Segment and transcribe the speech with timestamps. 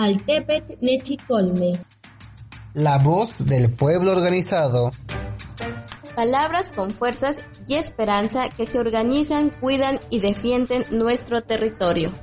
[0.00, 1.72] Altepet Nechicolme.
[2.72, 4.92] La voz del pueblo organizado.
[6.16, 12.14] Palabras con fuerzas y esperanza que se organizan, cuidan y defienden nuestro territorio.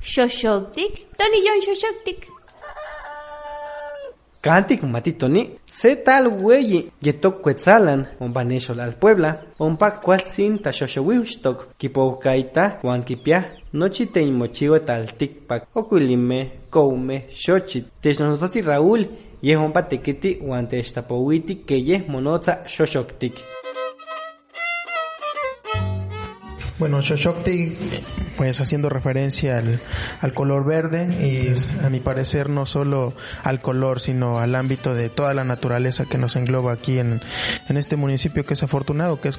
[0.00, 2.33] Xoxoctic, Tony John Xoxoctic.
[4.44, 8.40] Kantik matitoni, se tal weyi yetok quetzalan, ompa
[8.84, 13.42] al Puebla, ompa cualsin ta xoxowiuxtok, kipoukaita, huan kipia,
[13.72, 19.06] nochi te inmochiwa tal tikpak, okulime, koume, xochit, technosotati Raúl,
[19.42, 23.63] yeh ompa tekiti huan techtapowiti ke yeh monotza xoxoktik.
[26.78, 27.76] Bueno, Xochocti,
[28.36, 29.80] pues haciendo referencia al,
[30.20, 35.08] al, color verde y a mi parecer no solo al color, sino al ámbito de
[35.08, 37.22] toda la naturaleza que nos engloba aquí en,
[37.68, 39.38] en este municipio que es afortunado, que es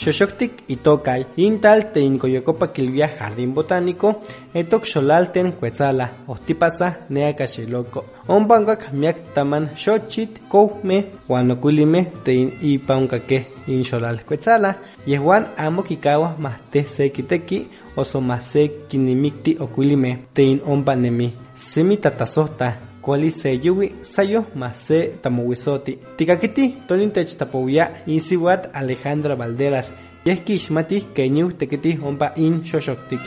[0.00, 0.10] Cuetzalan.
[0.10, 4.22] Xoxoctic itokay, intal te incoyocopa kilvia jardín botánico,
[4.54, 14.24] etok xolalten cuetzala, ostipasa neacaxiloco, ombangak miak taman xochit, koume, huanoculime te ipauncaque in xolal
[14.24, 21.34] cuetzala, yehuan amo kikawa mas te sekiteki, oso mas se kinimikti oculime, te in ompanemi,
[21.54, 25.98] semi tatasohta, kuali se yuwi sayo más se tamowisoti.
[26.16, 29.92] Tikakiti tonin tech tapowia insiwat Alejandra Valderas.
[30.24, 33.20] Yeski ishmati kenyu tekiti ompa in xoxoktik.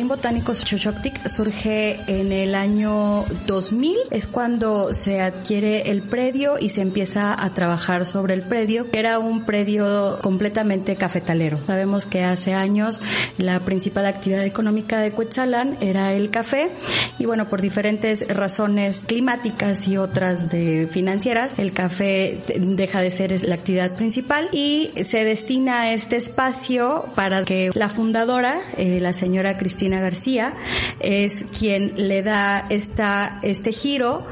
[0.00, 6.70] Jardín Botánico Xochoctic surge en el año 2000, es cuando se adquiere el predio y
[6.70, 11.60] se empieza a trabajar sobre el predio, que era un predio completamente cafetalero.
[11.66, 13.02] Sabemos que hace años
[13.36, 16.70] la principal actividad económica de Cuetzalan era el café
[17.18, 23.46] y bueno, por diferentes razones climáticas y otras de financieras, el café deja de ser
[23.46, 29.12] la actividad principal y se destina a este espacio para que la fundadora, eh, la
[29.12, 30.54] señora Cristina García,
[31.00, 34.26] es quien le da esta, este giro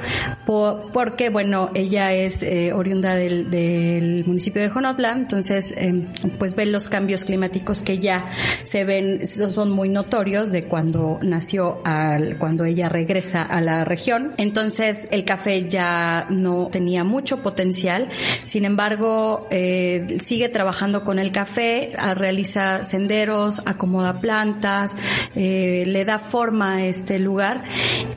[0.46, 6.06] por, porque, bueno, ella es eh, oriunda del, del, municipio de Jonotla, entonces, eh,
[6.38, 8.30] pues ve los cambios climáticos que ya
[8.62, 14.34] se ven, son muy notorios de cuando nació, al, cuando ella regresa a la región.
[14.36, 18.08] Entonces, el café ya no tenía mucho potencial,
[18.44, 24.94] sin embargo, eh, sigue trabajando con el café, realiza senderos, acomoda plantas,
[25.38, 27.62] eh, le da forma a este lugar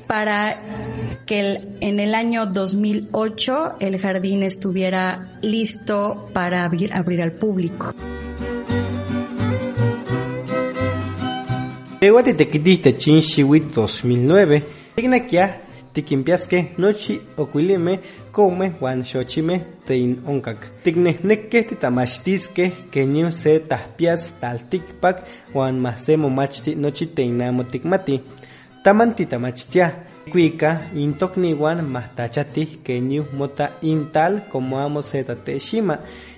[0.08, 0.64] para
[1.28, 7.94] que el, en el año 2008 el jardín estuviera listo para abrir, abrir al público.
[12.02, 14.66] Ewati tequitiste chinchiwit 2009,
[14.96, 15.62] tignakia
[15.94, 18.00] tikimpiaske nochi ocuilime
[18.32, 20.70] come huan xochime tein onkak.
[20.84, 28.22] Tiknehnekke titamachtiske kenyu se tahpias taltikpak huan mase momachti nochi teinamo tikmati.
[28.84, 29.92] Taman titamachtia,
[30.32, 35.98] kuika intokniwan mahtachati kenyu mota intal como amo se tateshima.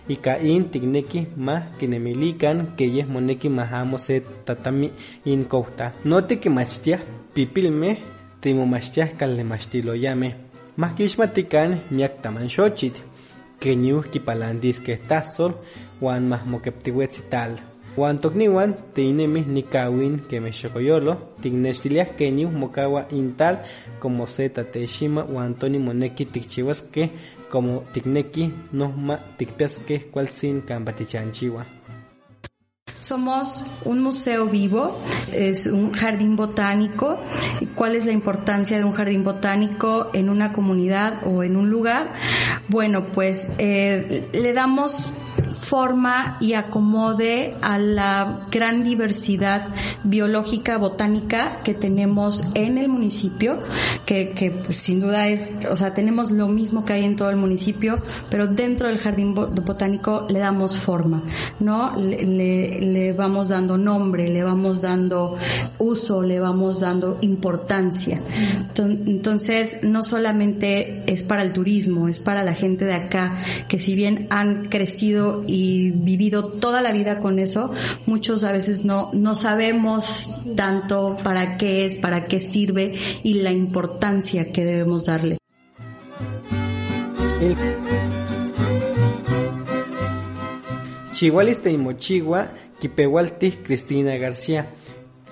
[0.09, 4.91] Ika in tikneki ma kinemilikan que yes moneki mahamo se tatami
[5.25, 5.91] in kouta.
[6.05, 6.99] No tikimachtia
[7.33, 7.97] pipilme
[8.43, 10.35] timomachtiah kalnemachtiloyame.
[10.75, 12.99] Mahkixmatikan miak taman xochit,
[13.61, 15.55] kenyuh kipalandiskeh tasol,
[16.03, 17.55] wan mahmokeptiwetzital.
[17.95, 23.61] Wan tokniwan teinemih nikawin kemexokoyolo, tignextiliah kenyuh mokawa intal
[24.01, 27.09] como se tatexima wan toni moneki tikchiwaskeh
[27.51, 31.82] como tikneki nohma tikpiaskeh kualtzin kampa tichanchiwa.
[33.03, 34.97] Somos un museo vivo,
[35.33, 37.19] es un jardín botánico.
[37.75, 42.13] ¿Cuál es la importancia de un jardín botánico en una comunidad o en un lugar?
[42.69, 45.13] Bueno, pues eh, le damos
[45.63, 49.69] forma y acomode a la gran diversidad
[50.03, 53.59] biológica botánica que tenemos en el municipio,
[54.05, 57.29] que, que pues, sin duda es, o sea, tenemos lo mismo que hay en todo
[57.29, 57.99] el municipio,
[58.29, 61.23] pero dentro del jardín botánico le damos forma,
[61.59, 61.95] ¿no?
[61.95, 65.37] Le, le, le vamos dando nombre, le vamos dando
[65.79, 68.21] uso, le vamos dando importancia.
[68.77, 73.37] Entonces, no solamente es para el turismo, es para la gente de acá,
[73.67, 77.71] que si bien han crecido y vivido toda la vida con eso,
[78.07, 83.51] muchos a veces no, no sabemos tanto para qué es, para qué sirve y la
[83.51, 85.37] importancia que debemos darle.
[87.39, 87.55] El...
[91.11, 94.71] Chihualiste y Mochigua, Kipewalti Cristina García,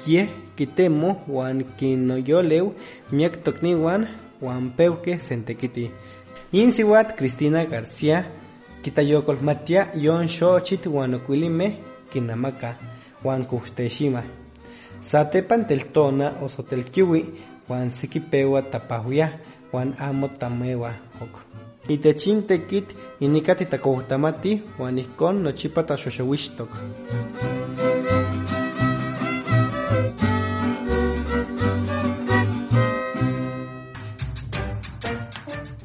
[0.06, 2.76] Kie, Kitemo, Juan Kinoyoleu,
[3.10, 4.08] Miak Tokniwan,
[4.40, 5.90] Juan Peuque Sentequiti.
[6.52, 8.32] Insiwat Cristina García,
[8.82, 11.78] Kitayokol Matia Yon Xochit Huanocuilime,
[12.10, 12.76] Kinamaka,
[13.24, 14.24] Juan Kusteshima.
[15.00, 17.26] Satepan teltona o sotelkiwi,
[17.68, 19.30] Juan Sikipewa Tapahuya,
[19.72, 21.42] Juan Amo Tamewa Hok.
[21.90, 26.70] Itechin tekit inikati takohtamati, Juan Ikon Nochipata Xoxowishtok.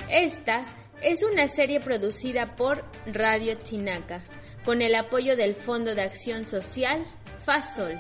[0.09, 0.65] Esta
[1.07, 4.23] es una serie producida por Radio Chinaca
[4.65, 7.07] con el apoyo del Fondo de Acción Social
[7.45, 7.97] FASOL.